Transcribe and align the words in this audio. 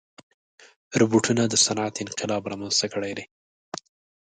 روبوټونه 0.99 1.43
د 1.47 1.55
صنعت 1.65 1.95
انقلاب 2.05 2.43
رامنځته 2.51 2.87
کړی 2.93 3.11
دی. 3.17 3.25